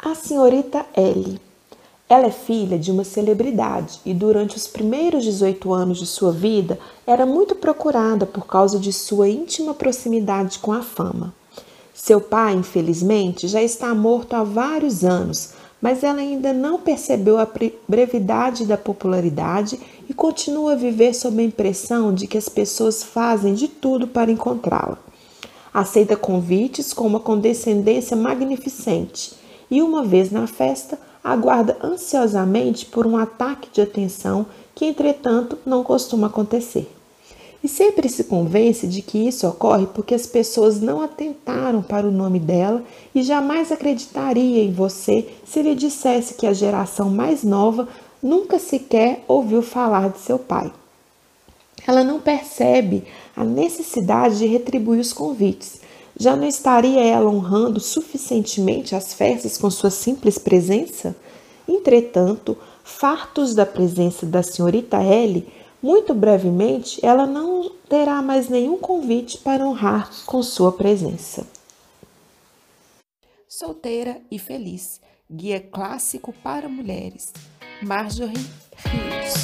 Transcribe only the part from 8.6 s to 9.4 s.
de sua